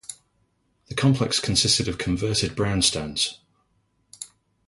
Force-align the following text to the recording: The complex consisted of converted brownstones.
The 0.87 0.95
complex 0.95 1.39
consisted 1.39 1.87
of 1.87 1.99
converted 1.99 2.55
brownstones. 2.55 3.37